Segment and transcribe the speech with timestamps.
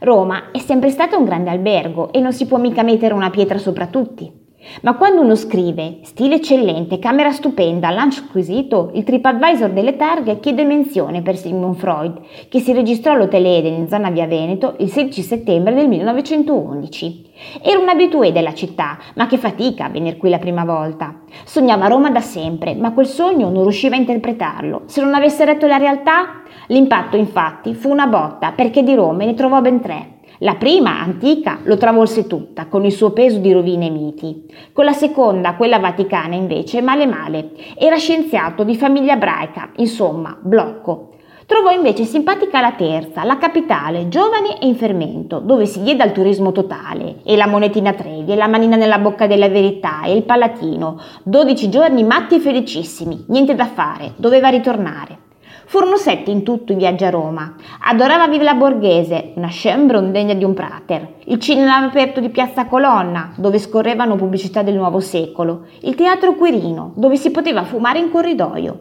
[0.00, 3.58] Roma è sempre stata un grande albergo e non si può mica mettere una pietra
[3.58, 4.47] sopra tutti.
[4.82, 10.64] Ma quando uno scrive stile eccellente, camera stupenda, lancio squisito, il TripAdvisor delle targhe chiede
[10.64, 15.22] menzione per Sigmund Freud, che si registrò all'Hotel Eden in zona via Veneto il 16
[15.22, 17.26] settembre del 1911.
[17.62, 21.20] Era un abitué della città, ma che fatica a venire qui la prima volta.
[21.44, 24.82] Sognava Roma da sempre, ma quel sogno non riusciva a interpretarlo.
[24.86, 29.34] Se non avesse retto la realtà, l'impatto infatti fu una botta, perché di Roma ne
[29.34, 30.16] trovò ben tre.
[30.38, 34.46] La prima, antica, lo travolse tutta, con il suo peso di rovine e miti.
[34.72, 37.50] Con la seconda, quella vaticana, invece, male male.
[37.76, 41.14] Era scienziato di famiglia ebraica, insomma, blocco.
[41.44, 46.12] Trovò invece simpatica la terza, la capitale, giovane e in fermento, dove si diede al
[46.12, 50.22] turismo totale, e la monetina Trevi, e la manina nella bocca della verità, e il
[50.22, 51.00] palatino.
[51.24, 55.26] Dodici giorni matti e felicissimi, niente da fare, doveva ritornare.
[55.70, 57.54] Furono sette in tutto i viaggi a Roma.
[57.80, 63.32] Adorava Villa Borghese, una Schönbrunn degna di un Prater, il cinema aperto di Piazza Colonna,
[63.36, 68.78] dove scorrevano pubblicità del nuovo secolo, il teatro Quirino, dove si poteva fumare in corridoio.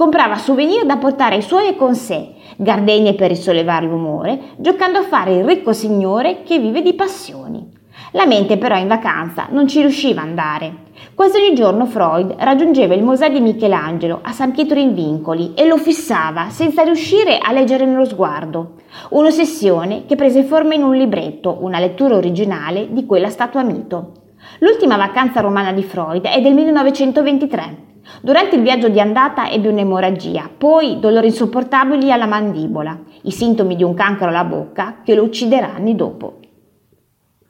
[0.00, 5.02] Comprava souvenir da portare ai suoi e con sé, gardenie per risollevare l'umore, giocando a
[5.02, 7.68] fare il ricco signore che vive di passioni.
[8.12, 10.74] La mente però in vacanza non ci riusciva a andare.
[11.14, 15.66] Quasi ogni giorno Freud raggiungeva il Mosè di Michelangelo a San Pietro in Vincoli e
[15.66, 18.76] lo fissava senza riuscire a leggere nello sguardo.
[19.10, 24.12] Un'ossessione che prese forma in un libretto, una lettura originale di quella statua mito.
[24.60, 27.89] L'ultima vacanza romana di Freud è del 1923.
[28.22, 33.82] Durante il viaggio di andata ebbe un'emorragia, poi dolori insopportabili alla mandibola, i sintomi di
[33.82, 36.39] un cancro alla bocca che lo ucciderà anni dopo.